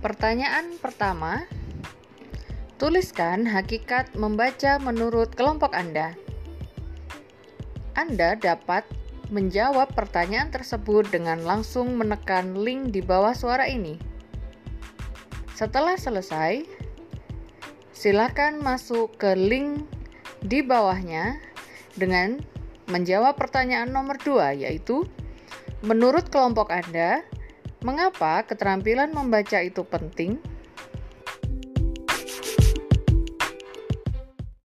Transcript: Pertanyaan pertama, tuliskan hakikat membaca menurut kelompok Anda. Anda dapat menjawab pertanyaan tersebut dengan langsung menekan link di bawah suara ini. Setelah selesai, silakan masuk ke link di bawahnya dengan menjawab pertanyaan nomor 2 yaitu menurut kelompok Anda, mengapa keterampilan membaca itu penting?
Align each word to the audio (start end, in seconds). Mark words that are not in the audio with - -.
Pertanyaan 0.00 0.80
pertama, 0.80 1.44
tuliskan 2.80 3.44
hakikat 3.44 4.16
membaca 4.16 4.80
menurut 4.80 5.36
kelompok 5.36 5.76
Anda. 5.76 6.16
Anda 7.92 8.32
dapat 8.40 8.88
menjawab 9.28 9.92
pertanyaan 9.92 10.48
tersebut 10.48 11.12
dengan 11.12 11.44
langsung 11.44 12.00
menekan 12.00 12.56
link 12.64 12.96
di 12.96 13.04
bawah 13.04 13.36
suara 13.36 13.68
ini. 13.68 14.00
Setelah 15.52 16.00
selesai, 16.00 16.64
silakan 17.92 18.64
masuk 18.64 19.20
ke 19.20 19.36
link 19.36 19.84
di 20.40 20.64
bawahnya 20.64 21.36
dengan 21.92 22.40
menjawab 22.88 23.36
pertanyaan 23.36 23.92
nomor 23.92 24.16
2 24.16 24.64
yaitu 24.64 25.04
menurut 25.84 26.32
kelompok 26.32 26.72
Anda, 26.72 27.20
mengapa 27.80 28.44
keterampilan 28.44 29.12
membaca 29.12 29.60
itu 29.64 29.82
penting? 29.84 30.40